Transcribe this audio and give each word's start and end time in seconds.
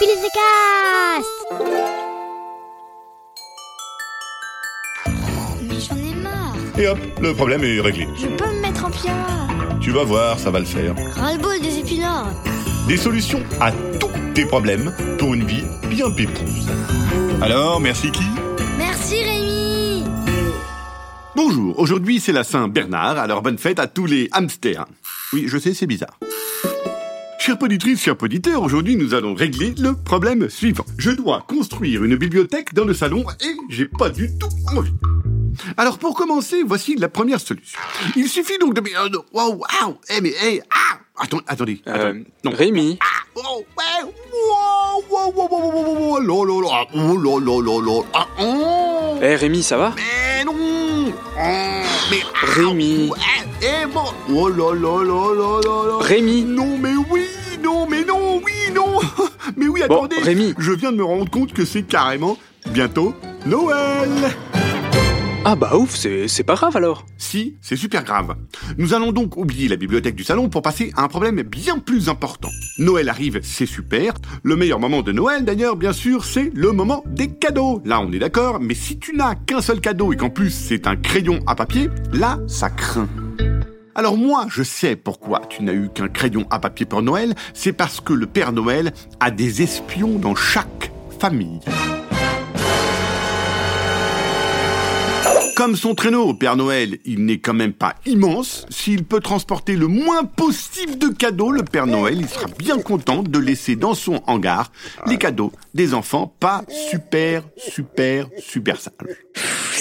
Cast 0.00 1.26
Mais 5.62 5.80
j'en 5.80 5.96
ai 5.96 6.14
marre. 6.14 6.54
Et 6.78 6.86
hop, 6.86 6.98
le 7.20 7.34
problème 7.34 7.64
est 7.64 7.80
réglé. 7.80 8.06
Je 8.16 8.28
peux 8.28 8.46
me 8.46 8.60
mettre 8.60 8.84
en 8.84 8.90
pyjama. 8.90 9.48
Tu 9.80 9.90
vas 9.90 10.04
voir, 10.04 10.38
ça 10.38 10.52
va 10.52 10.60
le 10.60 10.66
faire. 10.66 10.94
Ras-le-bol 11.16 11.60
des 11.60 11.80
épinards. 11.80 12.32
Des 12.86 12.96
solutions 12.96 13.42
à 13.60 13.72
tous 13.72 14.12
tes 14.34 14.46
problèmes 14.46 14.94
pour 15.18 15.34
une 15.34 15.44
vie 15.44 15.64
bien 15.90 16.12
pépouse. 16.12 16.68
Alors, 17.42 17.80
merci 17.80 18.12
qui? 18.12 18.24
Merci 18.78 19.24
Rémi. 19.24 20.04
Bonjour, 21.34 21.76
aujourd'hui 21.76 22.20
c'est 22.20 22.32
la 22.32 22.44
Saint-Bernard, 22.44 23.18
alors 23.18 23.42
bonne 23.42 23.58
fête 23.58 23.80
à 23.80 23.88
tous 23.88 24.06
les 24.06 24.28
hamsters. 24.30 24.86
Oui, 25.32 25.46
je 25.48 25.58
sais, 25.58 25.74
c'est 25.74 25.86
bizarre. 25.86 26.18
Chère 27.48 27.56
poditrice, 27.58 28.02
chers 28.02 28.14
poditeurs, 28.14 28.62
aujourd'hui 28.62 28.94
nous 28.94 29.14
allons 29.14 29.32
régler 29.32 29.72
le 29.78 29.94
problème 29.94 30.50
suivant. 30.50 30.84
Je 30.98 31.10
dois 31.10 31.46
construire 31.48 32.04
une 32.04 32.14
bibliothèque 32.14 32.74
dans 32.74 32.84
le 32.84 32.92
salon 32.92 33.24
et 33.40 33.56
j'ai 33.70 33.86
pas 33.86 34.10
du 34.10 34.28
tout 34.36 34.50
envie. 34.76 34.92
Alors 35.78 35.98
pour 35.98 36.14
commencer, 36.14 36.62
voici 36.62 36.94
la 36.96 37.08
première 37.08 37.40
solution. 37.40 37.78
Il 38.16 38.28
suffit 38.28 38.58
donc 38.58 38.74
de... 38.74 38.82
de- 38.82 39.18
Waouh, 39.32 39.62
waouh, 39.62 39.96
eh 40.14 40.20
mais, 40.20 40.34
eh, 40.44 40.60
ah 40.70 40.98
Attends, 41.20 41.40
attendez, 41.46 41.80
Euh, 41.86 42.10
attends, 42.10 42.18
non. 42.44 42.50
Rémi, 42.50 42.98
Oh, 43.34 43.64
ouais, 43.78 43.84
wow, 44.30 45.02
wow, 45.10 45.32
wow, 45.34 45.48
wow, 45.48 46.20
wow, 46.20 46.44
wow, 46.52 46.70
ah, 46.70 46.84
oh, 46.94 48.04
ah, 48.12 48.26
oh, 48.40 49.18
eh 49.22 49.36
Rémi, 49.36 49.62
ça 49.62 49.78
va? 49.78 49.94
Mais 49.96 50.44
non, 50.44 50.54
oh, 50.54 51.12
mais, 52.10 52.22
ah, 52.22 52.46
Rémi, 52.54 53.10
eh, 53.16 53.64
eh, 53.64 53.86
bon, 53.86 54.04
oh, 54.34 54.48
lo, 54.48 54.74
lo, 54.74 55.02
lo, 55.02 55.32
lo, 55.34 55.60
lo, 55.62 55.86
lo. 55.86 55.98
Rémi. 55.98 56.42
Non, 56.44 56.76
mais 56.78 56.94
oui, 57.10 57.22
non, 57.78 57.86
mais 57.88 58.04
non, 58.04 58.40
oui, 58.44 58.72
non, 58.74 58.98
mais 59.56 59.68
oui, 59.68 59.82
Bon, 59.88 59.96
attendez, 60.04 60.16
Rémi. 60.22 60.54
je 60.58 60.72
viens 60.72 60.90
de 60.90 60.96
me 60.96 61.04
rendre 61.04 61.30
compte 61.30 61.52
que 61.52 61.64
c'est 61.64 61.82
carrément 61.82 62.36
bientôt 62.72 63.14
Noël. 63.46 64.08
Ah 65.44 65.54
bah 65.54 65.76
ouf, 65.76 65.94
c'est 65.94 66.26
c'est 66.26 66.42
pas 66.42 66.56
grave 66.56 66.76
alors. 66.76 67.06
Si, 67.16 67.56
c'est 67.62 67.76
super 67.76 68.02
grave. 68.02 68.34
Nous 68.76 68.92
allons 68.94 69.12
donc 69.12 69.36
oublier 69.36 69.68
la 69.68 69.76
bibliothèque 69.76 70.16
du 70.16 70.24
salon 70.24 70.48
pour 70.48 70.60
passer 70.62 70.92
à 70.96 71.04
un 71.04 71.08
problème 71.08 71.40
bien 71.42 71.78
plus 71.78 72.08
important. 72.08 72.48
Noël 72.78 73.08
arrive, 73.08 73.38
c'est 73.44 73.64
super. 73.64 74.14
Le 74.42 74.56
meilleur 74.56 74.80
moment 74.80 75.02
de 75.02 75.12
Noël, 75.12 75.44
d'ailleurs, 75.44 75.76
bien 75.76 75.92
sûr, 75.92 76.24
c'est 76.24 76.50
le 76.54 76.72
moment 76.72 77.04
des 77.06 77.28
cadeaux. 77.28 77.80
Là, 77.84 78.00
on 78.00 78.10
est 78.12 78.18
d'accord, 78.18 78.58
mais 78.60 78.74
si 78.74 78.98
tu 78.98 79.14
n'as 79.16 79.36
qu'un 79.36 79.60
seul 79.62 79.80
cadeau 79.80 80.12
et 80.12 80.16
qu'en 80.16 80.30
plus 80.30 80.50
c'est 80.50 80.86
un 80.88 80.96
crayon 80.96 81.38
à 81.46 81.54
papier, 81.54 81.88
là, 82.12 82.40
ça 82.48 82.68
craint. 82.70 83.08
Alors 83.98 84.16
moi, 84.16 84.46
je 84.48 84.62
sais 84.62 84.94
pourquoi 84.94 85.42
tu 85.48 85.64
n'as 85.64 85.72
eu 85.72 85.88
qu'un 85.92 86.06
crayon 86.06 86.46
à 86.50 86.60
papier 86.60 86.86
pour 86.86 87.02
Noël, 87.02 87.34
c'est 87.52 87.72
parce 87.72 88.00
que 88.00 88.12
le 88.12 88.26
Père 88.26 88.52
Noël 88.52 88.92
a 89.18 89.32
des 89.32 89.60
espions 89.60 90.20
dans 90.20 90.36
chaque 90.36 90.92
famille. 91.18 91.58
Comme 95.56 95.74
son 95.74 95.96
traîneau 95.96 96.22
au 96.22 96.34
Père 96.34 96.54
Noël, 96.54 96.98
il 97.04 97.24
n'est 97.24 97.40
quand 97.40 97.54
même 97.54 97.72
pas 97.72 97.96
immense, 98.06 98.66
s'il 98.70 99.02
peut 99.02 99.18
transporter 99.18 99.74
le 99.74 99.88
moins 99.88 100.22
possible 100.22 100.96
de 100.96 101.08
cadeaux, 101.08 101.50
le 101.50 101.64
Père 101.64 101.88
Noël, 101.88 102.18
il 102.20 102.28
sera 102.28 102.46
bien 102.56 102.78
content 102.78 103.24
de 103.24 103.38
laisser 103.40 103.74
dans 103.74 103.94
son 103.94 104.22
hangar 104.28 104.70
les 105.08 105.18
cadeaux 105.18 105.50
des 105.74 105.92
enfants 105.92 106.32
pas 106.38 106.62
super, 106.68 107.42
super, 107.56 108.28
super 108.38 108.80
sages. 108.80 108.92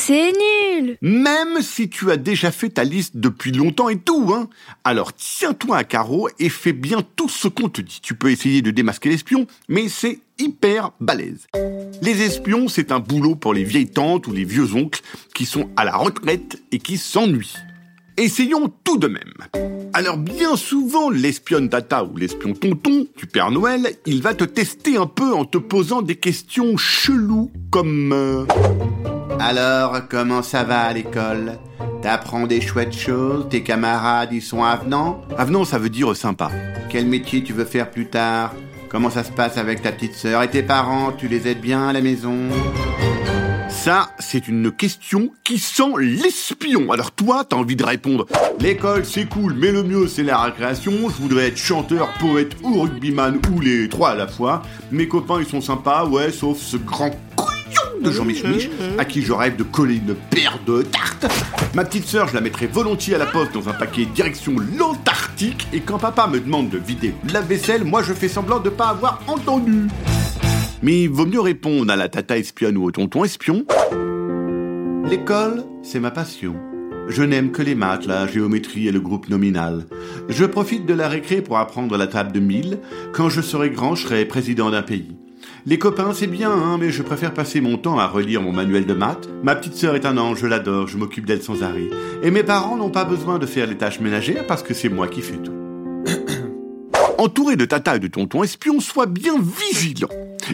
C'est 0.07 0.31
nul. 0.31 0.97
Même 1.01 1.61
si 1.61 1.89
tu 1.89 2.11
as 2.11 2.15
déjà 2.15 2.49
fait 2.49 2.69
ta 2.69 2.85
liste 2.85 3.17
depuis 3.17 3.51
longtemps 3.51 3.89
et 3.89 3.97
tout, 3.97 4.31
hein. 4.33 4.47
Alors 4.85 5.11
tiens-toi 5.11 5.75
à 5.75 5.83
carreau 5.83 6.29
et 6.39 6.47
fais 6.47 6.71
bien 6.71 6.99
tout 7.17 7.27
ce 7.27 7.49
qu'on 7.49 7.67
te 7.67 7.81
dit. 7.81 7.99
Tu 8.01 8.15
peux 8.15 8.31
essayer 8.31 8.61
de 8.61 8.71
démasquer 8.71 9.09
l'espion, 9.09 9.47
mais 9.67 9.89
c'est 9.89 10.21
hyper 10.39 10.91
balèze. 11.01 11.47
Les 12.01 12.21
espions, 12.21 12.69
c'est 12.69 12.93
un 12.93 13.01
boulot 13.01 13.35
pour 13.35 13.53
les 13.53 13.65
vieilles 13.65 13.89
tantes 13.89 14.27
ou 14.27 14.31
les 14.31 14.45
vieux 14.45 14.75
oncles 14.75 15.01
qui 15.35 15.45
sont 15.45 15.69
à 15.75 15.83
la 15.83 15.97
retraite 15.97 16.63
et 16.71 16.79
qui 16.79 16.97
s'ennuient. 16.97 17.57
Essayons 18.15 18.71
tout 18.85 18.97
de 18.97 19.09
même. 19.09 19.33
Alors 19.91 20.15
bien 20.15 20.55
souvent, 20.55 21.09
l'espionne 21.09 21.67
tata 21.67 22.05
ou 22.05 22.15
l'espion 22.15 22.53
tonton 22.53 23.07
du 23.17 23.25
Père 23.25 23.51
Noël, 23.51 23.97
il 24.05 24.21
va 24.21 24.33
te 24.33 24.45
tester 24.45 24.95
un 24.95 25.07
peu 25.07 25.33
en 25.33 25.43
te 25.43 25.57
posant 25.57 26.01
des 26.01 26.15
questions 26.15 26.77
cheloues 26.77 27.51
comme... 27.71 28.13
euh, 28.13 28.45
alors, 29.47 30.01
comment 30.09 30.41
ça 30.41 30.65
va 30.65 30.81
à 30.81 30.93
l'école? 30.93 31.53
T'apprends 32.01 32.47
des 32.47 32.59
chouettes 32.59 32.93
choses? 32.93 33.47
Tes 33.49 33.63
camarades, 33.63 34.33
ils 34.33 34.41
sont 34.41 34.61
avenants? 34.61 35.21
Avenant, 35.37 35.63
ça 35.63 35.79
veut 35.79 35.89
dire 35.89 36.13
sympa. 36.17 36.51
Quel 36.89 37.05
métier 37.05 37.41
tu 37.41 37.53
veux 37.53 37.63
faire 37.63 37.89
plus 37.89 38.07
tard? 38.07 38.53
Comment 38.89 39.09
ça 39.09 39.23
se 39.23 39.31
passe 39.31 39.57
avec 39.57 39.81
ta 39.81 39.93
petite 39.93 40.15
sœur 40.15 40.43
et 40.43 40.49
tes 40.49 40.63
parents? 40.63 41.13
Tu 41.17 41.29
les 41.29 41.47
aides 41.47 41.61
bien 41.61 41.87
à 41.87 41.93
la 41.93 42.01
maison? 42.01 42.35
Ça, 43.69 44.09
c'est 44.19 44.49
une 44.49 44.69
question 44.69 45.31
qui 45.45 45.59
sent 45.59 45.93
l'espion. 45.97 46.91
Alors 46.91 47.11
toi, 47.11 47.45
t'as 47.47 47.55
envie 47.55 47.77
de 47.77 47.85
répondre 47.85 48.25
L'école, 48.59 49.05
c'est 49.05 49.29
cool, 49.29 49.53
mais 49.53 49.71
le 49.71 49.83
mieux, 49.83 50.07
c'est 50.07 50.23
la 50.23 50.39
récréation. 50.39 50.91
Je 51.07 51.21
voudrais 51.21 51.47
être 51.47 51.57
chanteur, 51.57 52.09
poète 52.19 52.57
ou 52.63 52.81
rugbyman, 52.81 53.39
ou 53.55 53.61
les 53.61 53.87
trois 53.87 54.09
à 54.09 54.15
la 54.15 54.27
fois. 54.27 54.61
Mes 54.91 55.07
copains, 55.07 55.39
ils 55.39 55.47
sont 55.47 55.61
sympas, 55.61 56.05
ouais, 56.05 56.33
sauf 56.33 56.57
ce 56.57 56.75
grand 56.75 57.11
de 58.01 58.11
Jean-Michel 58.11 58.51
Mich, 58.51 58.69
à 58.97 59.05
qui 59.05 59.21
je 59.21 59.33
rêve 59.33 59.55
de 59.55 59.63
coller 59.63 59.95
une 59.95 60.15
paire 60.15 60.59
de 60.65 60.81
tartes. 60.83 61.27
Ma 61.75 61.83
petite 61.83 62.05
sœur, 62.05 62.27
je 62.27 62.33
la 62.33 62.41
mettrai 62.41 62.67
volontiers 62.67 63.15
à 63.15 63.17
la 63.17 63.25
poste 63.25 63.53
dans 63.53 63.69
un 63.69 63.73
paquet 63.73 64.05
direction 64.05 64.55
l'Antarctique. 64.77 65.67
Et 65.73 65.81
quand 65.81 65.97
papa 65.97 66.27
me 66.27 66.39
demande 66.39 66.69
de 66.69 66.77
vider 66.77 67.13
la 67.31 67.41
vaisselle, 67.41 67.83
moi, 67.83 68.01
je 68.03 68.13
fais 68.13 68.27
semblant 68.27 68.59
de 68.59 68.69
pas 68.69 68.87
avoir 68.87 69.21
entendu. 69.27 69.87
Mais 70.81 71.03
il 71.03 71.09
vaut 71.09 71.25
mieux 71.25 71.41
répondre 71.41 71.91
à 71.91 71.95
la 71.95 72.09
tata 72.09 72.37
espionne 72.37 72.77
ou 72.77 72.83
au 72.85 72.91
tonton 72.91 73.23
espion. 73.23 73.65
L'école, 75.09 75.63
c'est 75.83 75.99
ma 75.99 76.11
passion. 76.11 76.55
Je 77.07 77.23
n'aime 77.23 77.51
que 77.51 77.61
les 77.61 77.75
maths, 77.75 78.05
la 78.05 78.27
géométrie 78.27 78.87
et 78.87 78.91
le 78.91 78.99
groupe 78.99 79.29
nominal. 79.29 79.85
Je 80.27 80.43
profite 80.43 80.85
de 80.85 80.93
la 80.93 81.07
récré 81.07 81.41
pour 81.41 81.57
apprendre 81.57 81.97
la 81.97 82.07
table 82.07 82.33
de 82.33 82.41
mille. 82.41 82.79
Quand 83.13 83.29
je 83.29 83.41
serai 83.41 83.69
grand, 83.69 83.95
je 83.95 84.03
serai 84.03 84.25
président 84.25 84.69
d'un 84.69 84.81
pays. 84.81 85.15
Les 85.65 85.79
copains, 85.79 86.13
c'est 86.13 86.27
bien, 86.27 86.51
hein, 86.51 86.77
mais 86.79 86.91
je 86.91 87.03
préfère 87.03 87.33
passer 87.33 87.61
mon 87.61 87.77
temps 87.77 87.99
à 87.99 88.07
relire 88.07 88.41
mon 88.41 88.51
manuel 88.51 88.85
de 88.85 88.93
maths. 88.93 89.27
Ma 89.43 89.55
petite 89.55 89.75
sœur 89.75 89.95
est 89.95 90.05
un 90.05 90.17
ange, 90.17 90.39
je 90.39 90.47
l'adore, 90.47 90.87
je 90.87 90.97
m'occupe 90.97 91.25
d'elle 91.25 91.41
sans 91.41 91.63
arrêt. 91.63 91.89
Et 92.23 92.31
mes 92.31 92.43
parents 92.43 92.77
n'ont 92.77 92.89
pas 92.89 93.05
besoin 93.05 93.39
de 93.39 93.45
faire 93.45 93.67
les 93.67 93.77
tâches 93.77 93.99
ménagères 93.99 94.45
parce 94.47 94.63
que 94.63 94.73
c'est 94.73 94.89
moi 94.89 95.07
qui 95.07 95.21
fais 95.21 95.37
tout. 95.37 95.53
Entouré 97.17 97.55
de 97.55 97.65
tata 97.65 97.95
et 97.95 97.99
de 97.99 98.07
tonton 98.07 98.43
espion, 98.43 98.79
sois 98.79 99.07
bien 99.07 99.33
vigilant. 99.39 100.09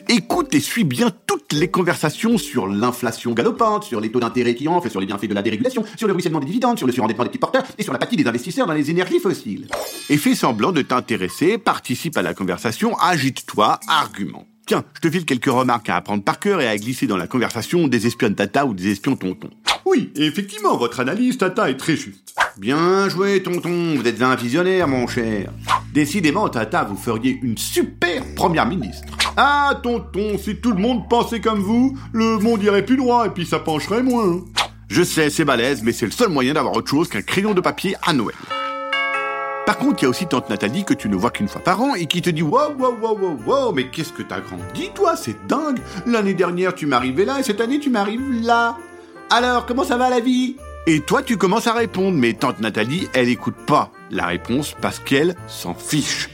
Écoute 0.10 0.56
et 0.56 0.60
suis 0.60 0.84
bien 0.84 1.12
toutes 1.28 1.54
les 1.54 1.70
conversations 1.70 2.38
sur 2.38 2.68
l'inflation 2.68 3.34
galopante, 3.34 3.84
sur 3.84 4.00
les 4.00 4.12
taux 4.12 4.20
d'intérêt 4.20 4.56
qui 4.56 4.68
enflent, 4.68 4.90
sur 4.90 5.00
les 5.00 5.06
bienfaits 5.06 5.28
de 5.28 5.36
la 5.36 5.44
dérégulation, 5.44 5.84
sur 5.98 6.08
le 6.08 6.14
ruissellement 6.14 6.40
des 6.40 6.48
dividendes, 6.48 6.78
sur 6.78 6.88
le 6.88 6.94
surendettement 6.94 7.26
des 7.26 7.30
petits 7.30 7.40
porteurs 7.40 7.64
et 7.78 7.84
sur 7.84 7.94
l'apathie 7.94 8.16
des 8.16 8.28
investisseurs 8.28 8.66
dans 8.66 8.74
les 8.74 8.90
énergies 8.90 9.20
fossiles. 9.20 9.68
Et 10.10 10.18
fais 10.18 10.36
semblant 10.36 10.72
de 10.72 10.82
t'intéresser, 10.82 11.58
participe 11.58 12.18
à 12.18 12.22
la 12.22 12.34
conversation, 12.34 12.98
agite-toi, 12.98 13.80
argumente. 13.88 14.48
Tiens, 14.66 14.86
je 14.94 15.02
te 15.02 15.10
file 15.10 15.26
quelques 15.26 15.46
remarques 15.46 15.90
à 15.90 15.98
apprendre 15.98 16.24
par 16.24 16.40
cœur 16.40 16.62
et 16.62 16.68
à 16.70 16.78
glisser 16.78 17.06
dans 17.06 17.18
la 17.18 17.28
conversation 17.28 17.90
des 17.90 18.08
espionnes 18.08 18.36
tata 18.36 18.66
ou 18.66 18.74
des 18.74 18.92
espions 18.92 19.18
tonton. 19.18 19.50
Oui, 19.86 20.14
effectivement, 20.16 20.78
votre 20.78 21.02
analyse 21.02 21.38
tata 21.38 21.70
est 21.70 21.76
très 21.76 21.98
juste. 21.98 22.34
Bien 22.58 23.10
joué, 23.10 23.44
tonton, 23.44 23.96
vous 23.96 24.08
êtes 24.08 24.22
un 24.22 24.36
visionnaire, 24.36 24.88
mon 24.88 25.06
cher. 25.06 25.52
Décidément, 25.94 26.48
tata, 26.48 26.86
vous 26.86 26.96
feriez 26.96 27.40
une 27.44 27.58
super 27.58 28.24
première 28.36 28.66
ministre. 28.66 29.12
Ah, 29.36 29.82
tonton, 29.84 30.38
si 30.38 30.56
tout 30.56 30.72
le 30.72 30.80
monde 30.80 31.10
pensait 31.10 31.42
comme 31.42 31.60
vous, 31.60 31.98
le 32.14 32.38
monde 32.38 32.64
irait 32.64 32.86
plus 32.86 32.98
droit 32.98 33.26
et 33.26 33.32
puis 33.32 33.46
ça 33.46 33.60
pencherait 33.60 34.04
moins. 34.04 34.46
Je 34.88 35.04
sais, 35.04 35.30
c'est 35.30 35.44
balèze, 35.44 35.84
mais 35.84 35.92
c'est 35.92 36.06
le 36.06 36.12
seul 36.12 36.30
moyen 36.30 36.54
d'avoir 36.54 36.76
autre 36.78 36.90
chose 36.90 37.10
qu'un 37.10 37.22
crayon 37.22 37.54
de 37.54 37.62
papier 37.62 37.96
à 38.02 38.14
Noël. 38.14 38.36
Par 39.66 39.78
contre, 39.78 40.02
il 40.02 40.04
y 40.04 40.06
a 40.08 40.10
aussi 40.10 40.28
tante 40.28 40.50
Nathalie 40.50 40.84
que 40.84 40.94
tu 40.94 41.08
ne 41.08 41.16
vois 41.16 41.32
qu'une 41.32 41.48
fois 41.48 41.62
par 41.62 41.82
an 41.82 41.96
et 41.96 42.06
qui 42.06 42.22
te 42.22 42.30
dit 42.30 42.42
Wow, 42.42 42.74
wow, 42.78 42.98
wow, 43.02 43.18
wow, 43.18 43.40
wow, 43.46 43.72
mais 43.72 43.88
qu'est-ce 43.88 44.12
que 44.12 44.22
t'as 44.22 44.42
grandi, 44.42 44.90
toi, 44.94 45.16
c'est 45.16 45.48
dingue. 45.48 45.80
L'année 46.06 46.34
dernière, 46.34 46.76
tu 46.76 46.86
m'arrivais 46.86 47.24
là 47.24 47.40
et 47.40 47.44
cette 47.44 47.62
année, 47.62 47.80
tu 47.80 47.90
m'arrives 47.90 48.44
là. 48.44 48.78
Alors, 49.30 49.66
comment 49.66 49.86
ça 49.86 49.98
va 49.98 50.10
la 50.10 50.20
vie? 50.20 50.58
Et 50.86 51.00
toi, 51.00 51.24
tu 51.24 51.38
commences 51.38 51.68
à 51.68 51.74
répondre, 51.74 52.18
mais 52.18 52.34
tante 52.34 52.60
Nathalie, 52.60 53.08
elle 53.14 53.30
écoute 53.30 53.56
pas 53.66 53.90
la 54.12 54.26
réponse 54.26 54.76
parce 54.82 55.00
qu'elle 55.00 55.36
s'en 55.48 55.74
fiche. 55.74 56.30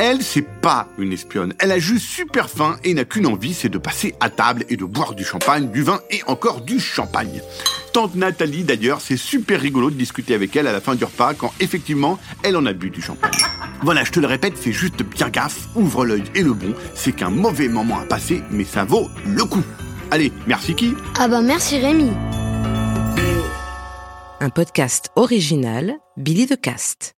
Elle, 0.00 0.22
c'est 0.22 0.42
pas 0.42 0.86
une 0.96 1.12
espionne. 1.12 1.54
Elle 1.58 1.72
a 1.72 1.80
juste 1.80 2.06
super 2.06 2.48
faim 2.48 2.76
et 2.84 2.94
n'a 2.94 3.04
qu'une 3.04 3.26
envie, 3.26 3.52
c'est 3.52 3.68
de 3.68 3.78
passer 3.78 4.14
à 4.20 4.30
table 4.30 4.64
et 4.68 4.76
de 4.76 4.84
boire 4.84 5.14
du 5.14 5.24
champagne, 5.24 5.72
du 5.72 5.82
vin 5.82 5.98
et 6.12 6.22
encore 6.28 6.60
du 6.60 6.78
champagne. 6.78 7.42
Tante 7.92 8.14
Nathalie, 8.14 8.62
d'ailleurs, 8.62 9.00
c'est 9.00 9.16
super 9.16 9.60
rigolo 9.60 9.90
de 9.90 9.96
discuter 9.96 10.34
avec 10.34 10.54
elle 10.54 10.68
à 10.68 10.72
la 10.72 10.80
fin 10.80 10.94
du 10.94 11.04
repas 11.04 11.34
quand 11.34 11.52
effectivement, 11.58 12.16
elle 12.44 12.56
en 12.56 12.64
a 12.66 12.72
bu 12.72 12.90
du 12.90 13.02
champagne. 13.02 13.32
Voilà, 13.82 14.04
je 14.04 14.12
te 14.12 14.20
le 14.20 14.28
répète, 14.28 14.56
fais 14.56 14.70
juste 14.70 15.02
bien 15.02 15.30
gaffe, 15.30 15.66
ouvre 15.74 16.04
l'œil 16.04 16.24
et 16.36 16.42
le 16.42 16.52
bon, 16.52 16.74
c'est 16.94 17.12
qu'un 17.12 17.30
mauvais 17.30 17.68
moment 17.68 17.98
à 17.98 18.04
passer, 18.04 18.42
mais 18.52 18.64
ça 18.64 18.84
vaut 18.84 19.08
le 19.26 19.44
coup. 19.44 19.64
Allez, 20.12 20.32
merci 20.46 20.76
qui? 20.76 20.94
Ah 21.18 21.26
bah 21.26 21.40
merci 21.40 21.78
Rémi. 21.78 22.10
Un 24.40 24.50
podcast 24.50 25.10
original, 25.16 25.94
Billy 26.16 26.46
de 26.46 26.54
Cast. 26.54 27.16